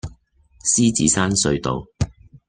[0.63, 1.85] 獅子山隧道